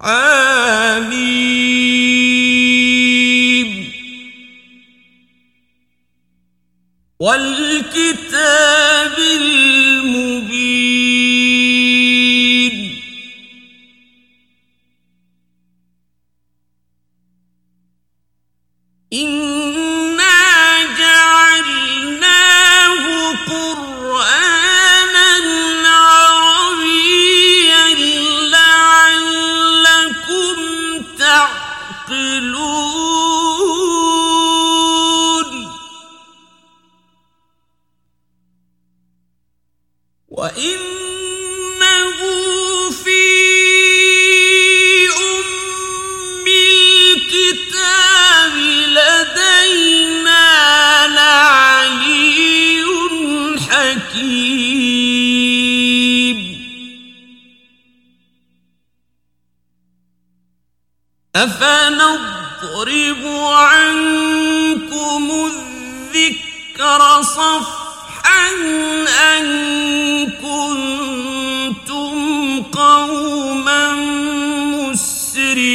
[0.00, 1.20] حميم.
[7.20, 8.19] والكتاب
[66.90, 68.50] البشر صفحا
[69.38, 69.46] أن
[70.30, 72.14] كنتم
[72.62, 73.92] قوما
[74.74, 75.70] مسرفين.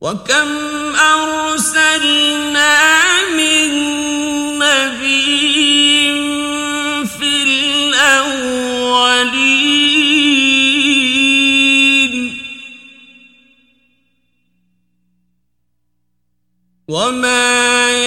[0.00, 0.50] وكم
[0.96, 2.34] أرسلنا
[16.88, 18.03] وما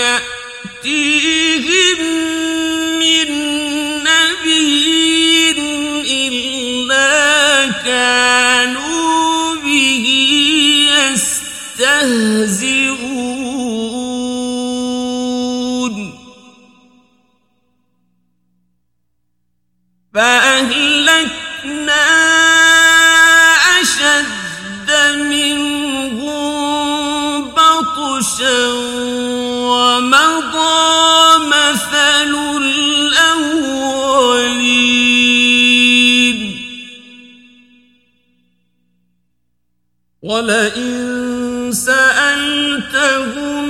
[40.27, 43.63] ولئن سألتهم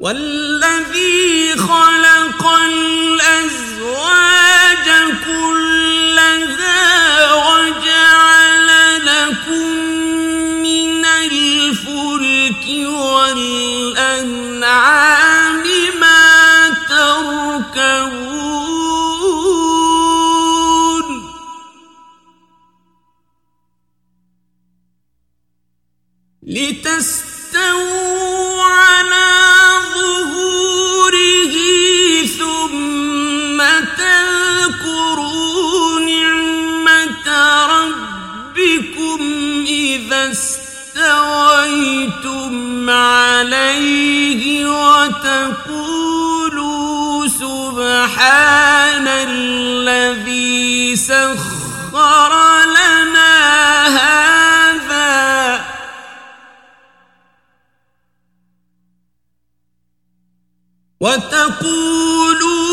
[0.00, 0.39] ولا
[45.30, 52.32] وتقولوا سبحان الذي سخر
[52.64, 53.36] لنا
[53.88, 55.10] هذا.
[61.00, 62.69] وتقولوا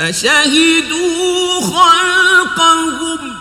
[0.00, 3.36] أشهدوا خلقهم؟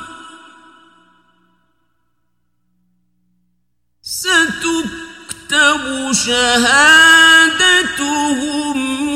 [4.02, 7.60] ستكتب شهادتهم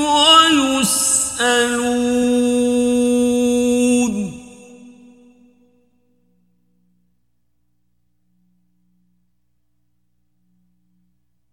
[0.04, 1.24] ويسألون.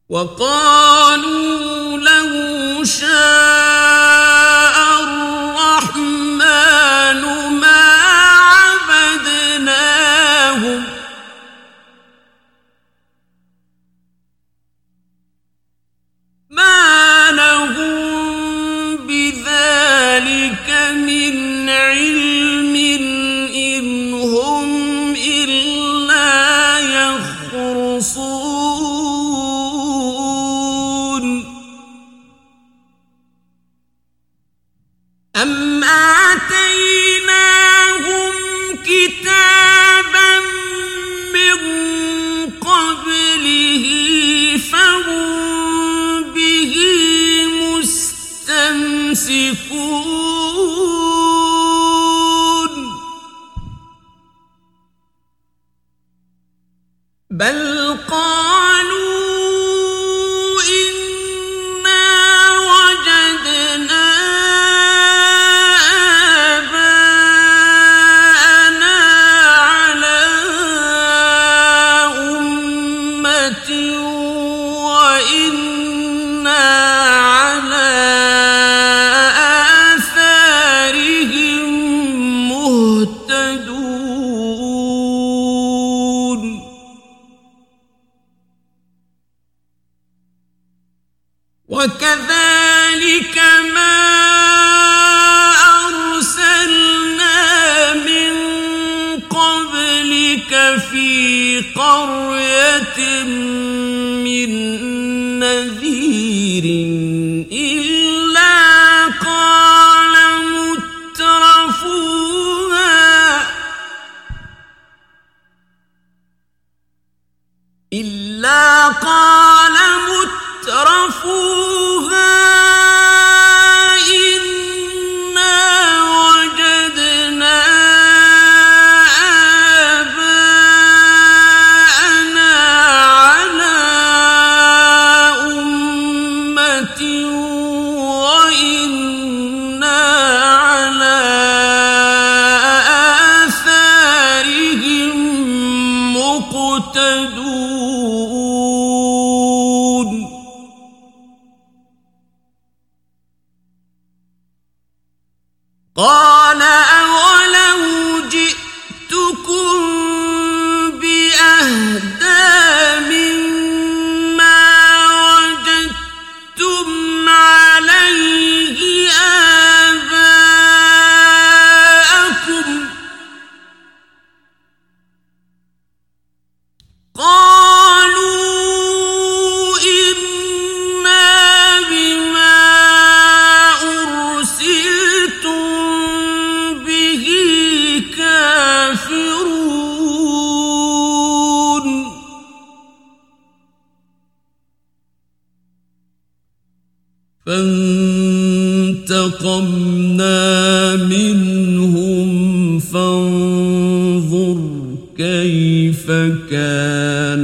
[0.09, 0.60] وقالوا
[57.41, 57.70] بل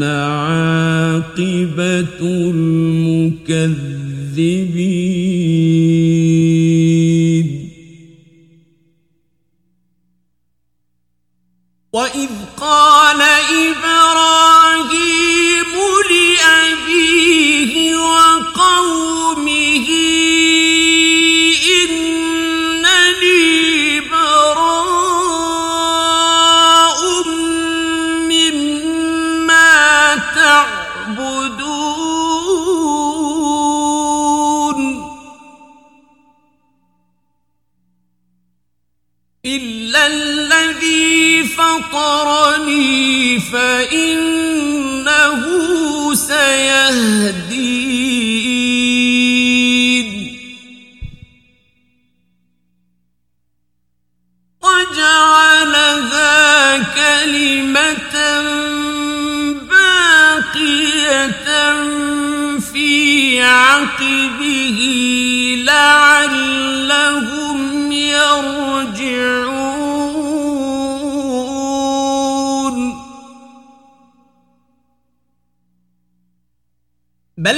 [0.00, 3.76] لعاقبة عاقبة المكذبين.
[11.92, 12.25] وإن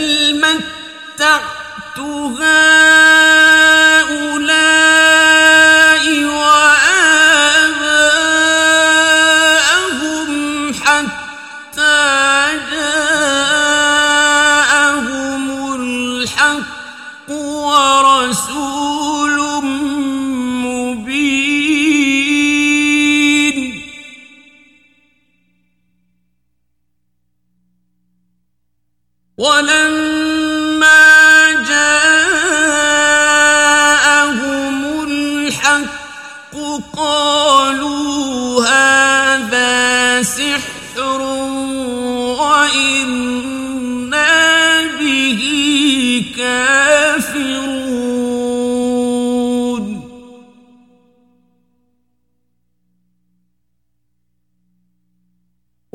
[0.08, 2.97] بل متعت هؤلاء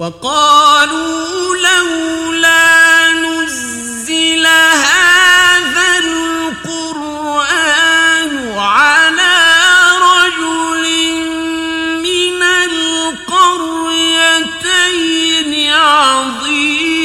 [0.04, 7.54] وقالوا لولا نزل هذا القرآن
[8.58, 9.36] على
[10.12, 10.84] رجل
[12.04, 12.44] من
[12.84, 13.72] القريتين
[15.72, 17.04] عظيم.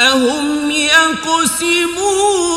[0.00, 2.51] أهم يقسمون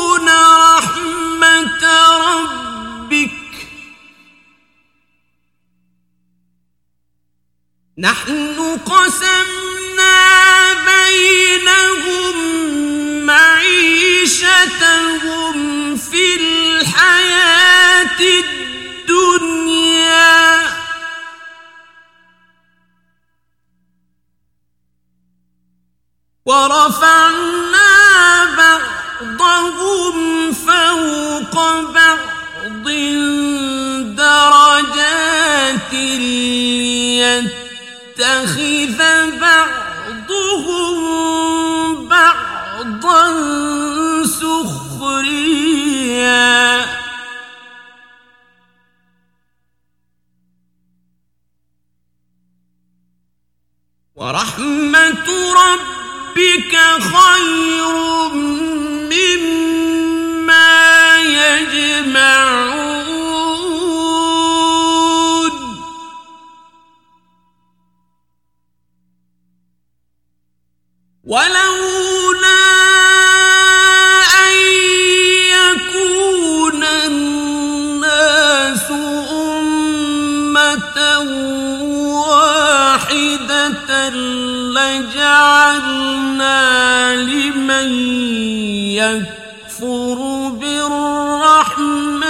[89.10, 92.26] يكفر بالرحمن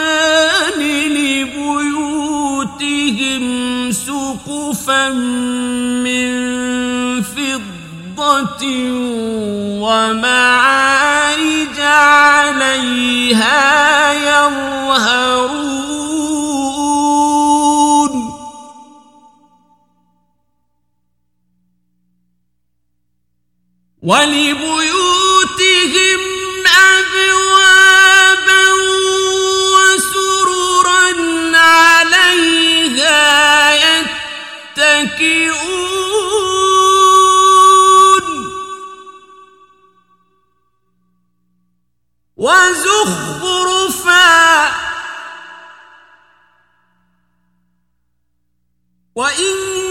[1.16, 3.44] لبيوتهم
[3.92, 6.32] سقفا من
[7.22, 8.64] فضة
[9.80, 13.62] ومعارج عليها
[14.12, 15.66] يظهرون.
[24.02, 25.05] ولبيوتهم
[43.04, 44.70] زخرفا
[49.14, 49.85] وإن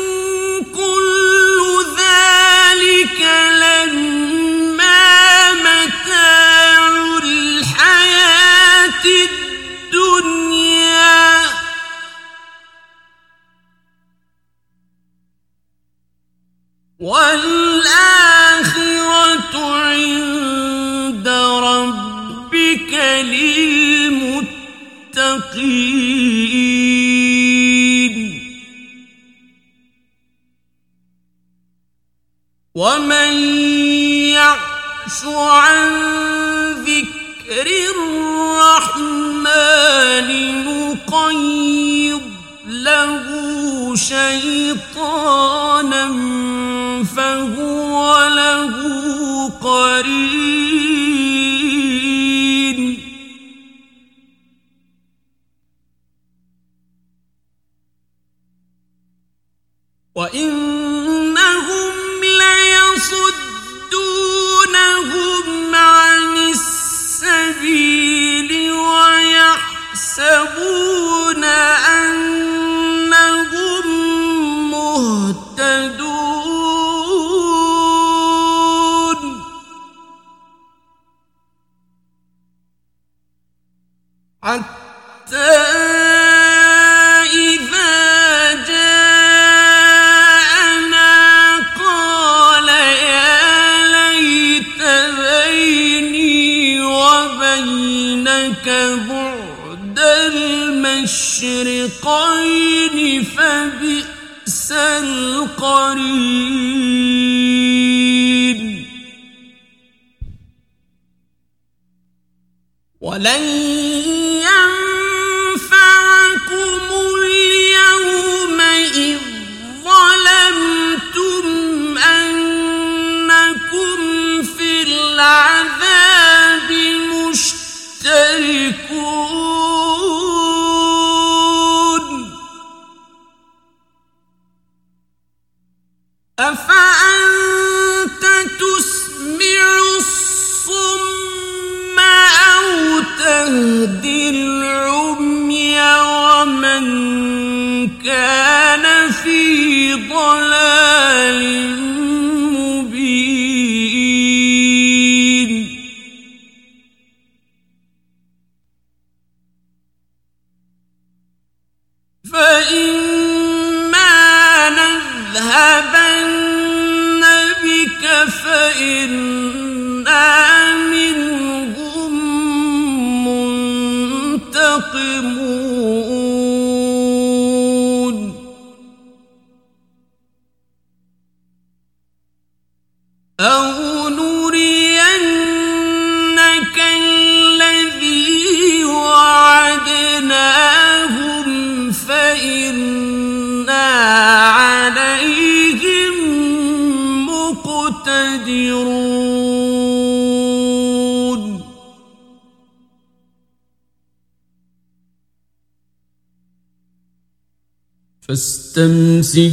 [208.28, 209.52] فاستمسك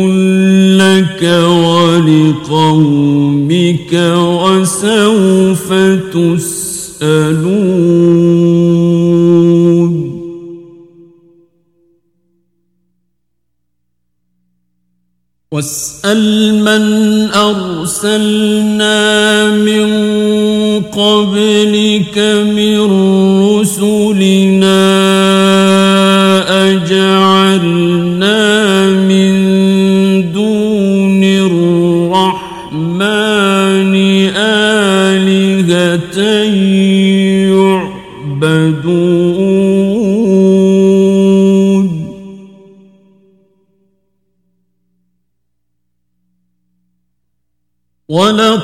[3.89, 5.73] ربك وسوف
[6.13, 7.39] تسألون.
[15.53, 16.85] واسأل من
[17.33, 18.97] أرسلنا
[19.51, 19.89] من
[20.83, 22.19] قبلك
[22.57, 22.79] من
[23.43, 24.98] رسلنا.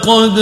[0.03, 0.39] ولقد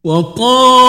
[0.04, 0.83] وقالوا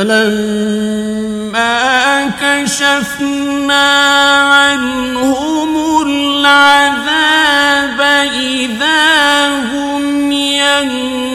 [0.00, 1.76] فلما
[2.40, 3.88] كشفنا
[4.40, 5.72] عنهم
[6.06, 8.00] العذاب
[8.32, 11.30] إذا هم ينكثون.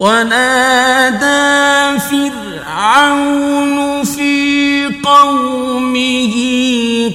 [0.00, 1.44] ونادى
[2.10, 3.44] فرعون
[5.04, 6.34] قومه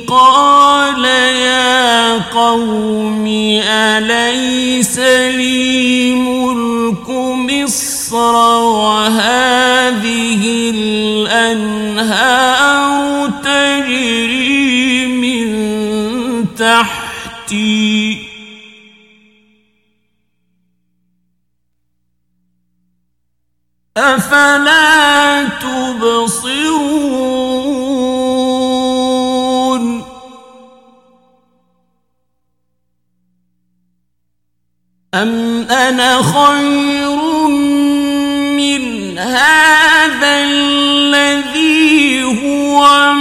[0.07, 3.25] قال يا قوم
[3.65, 8.35] أليس لي ملك مصر
[8.75, 10.41] وهذه
[10.75, 12.49] الأنهار
[13.43, 15.47] تجري من
[16.55, 18.19] تحتي؟
[23.97, 27.48] أفلا تبصرون
[35.13, 37.15] أم أنا خير
[38.57, 43.13] من هذا الذي هو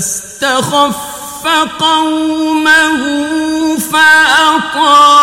[0.00, 0.96] فاستخف
[1.78, 3.02] قومه
[3.78, 5.19] فأطاعوه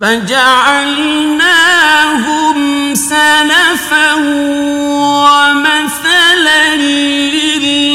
[0.00, 1.34] فجعلناهم
[2.94, 4.14] سلفا
[5.26, 7.86] ومثلا للآخرين.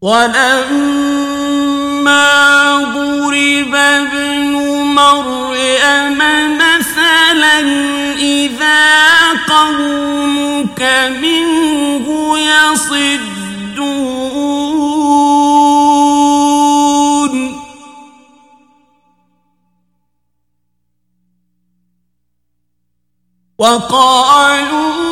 [0.00, 1.08] ولما
[2.94, 4.52] ضرب ابن
[5.00, 6.18] مريم
[6.58, 7.58] مثلا
[8.18, 8.84] إذا
[9.48, 10.80] قومك
[11.22, 12.06] منه
[12.38, 13.37] يصدون
[23.58, 25.08] وقالوا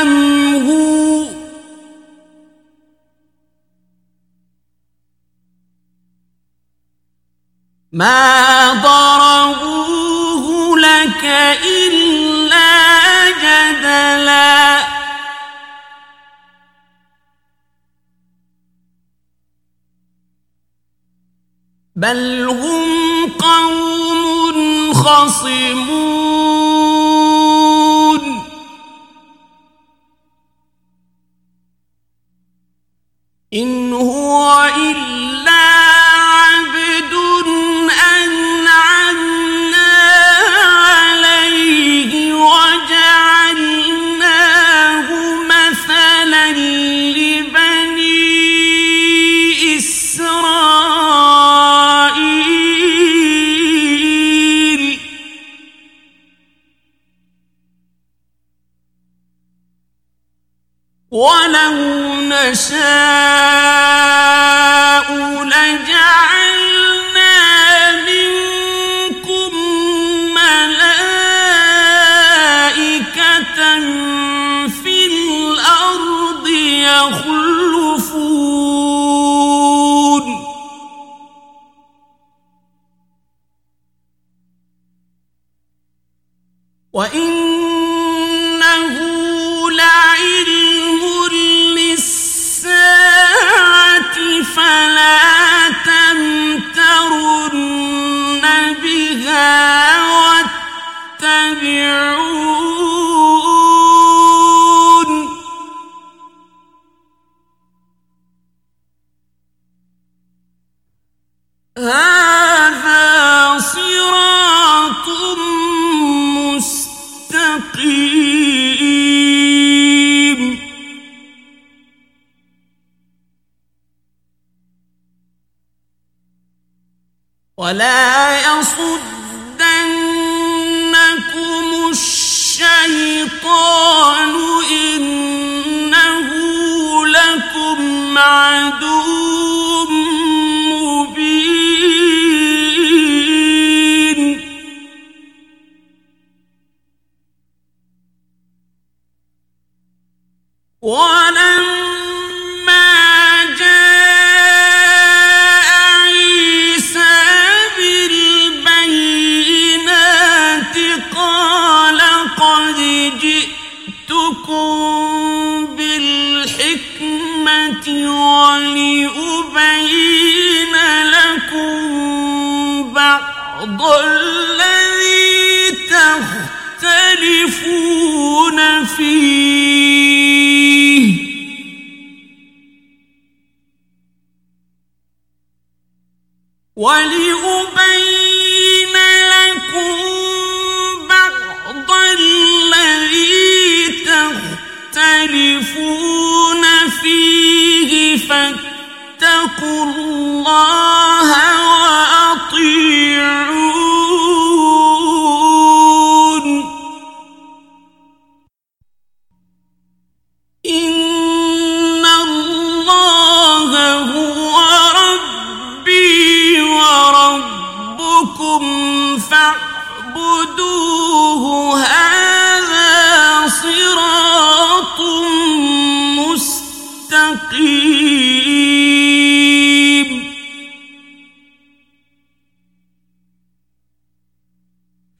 [0.00, 1.26] أم هو؟
[7.92, 10.46] ما ضربوه
[10.78, 11.24] لك
[11.64, 14.75] إلا جدلا.
[21.96, 26.25] بل هم قوم خصمون.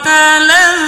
[0.06, 0.85] تلذ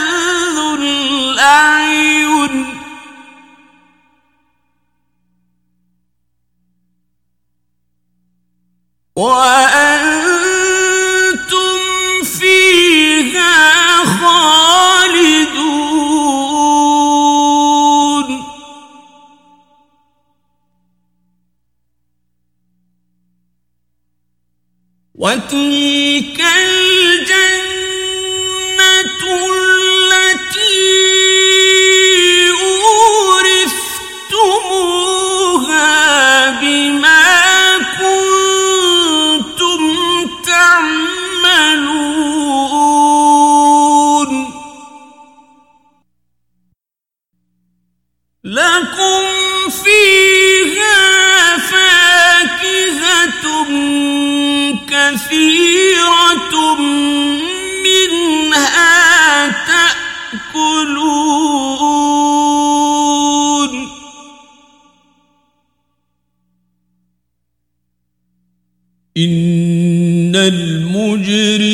[69.18, 71.68] إن المجرمين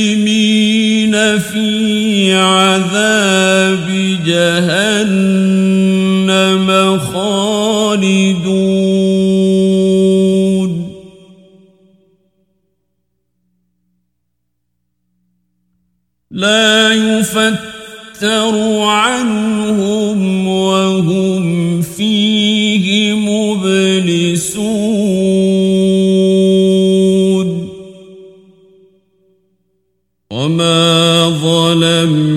[1.38, 3.88] في عذاب
[4.26, 5.38] جهنم
[6.98, 8.34] خالدون
[16.30, 21.23] لا يفتر عنهم وهم
[30.54, 32.33] وما ظلمنا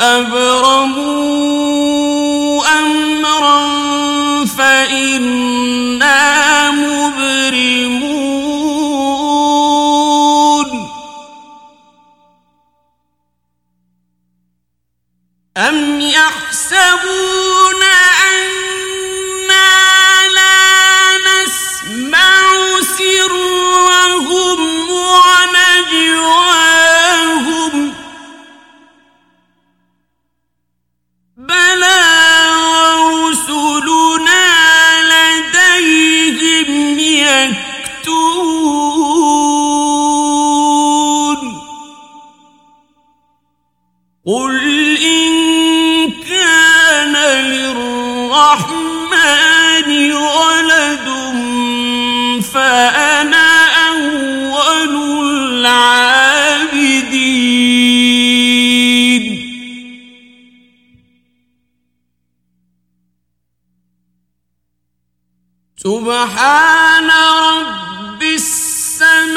[0.00, 1.10] أبرموا
[2.78, 3.66] أمرا
[4.46, 6.20] فإنا
[6.70, 8.00] مبرمون.
[15.56, 17.59] أم يحسبون
[48.40, 51.08] الرحمن ولد
[52.52, 53.50] فأنا
[53.88, 54.94] أول
[55.60, 56.40] العابدين.
[65.76, 67.10] سبحان
[67.50, 69.36] رب السماوات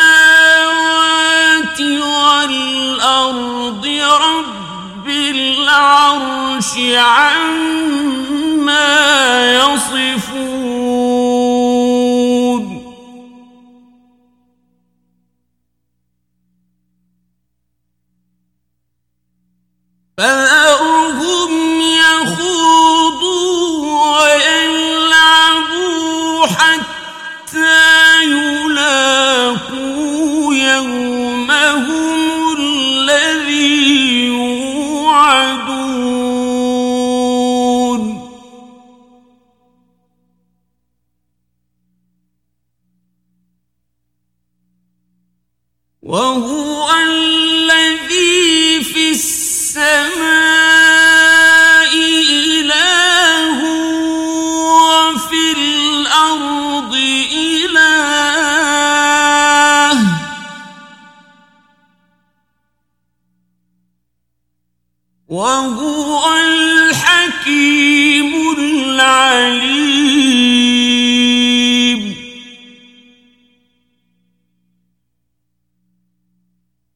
[2.32, 3.86] والأرض
[4.28, 8.13] رب العرش عما
[8.70, 10.64] عما يصفون.
[20.18, 20.53] فذا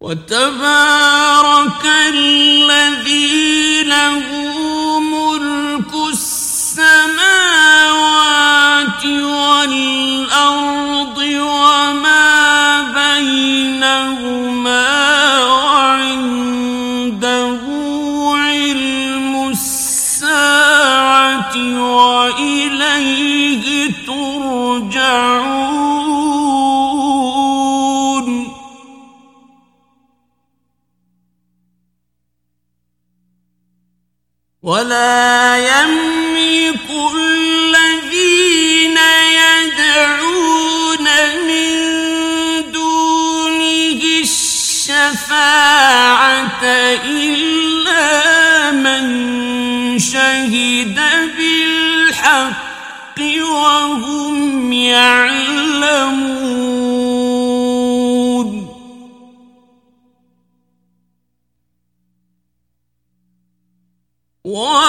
[0.08, 0.47] What the
[64.48, 64.87] Whoa!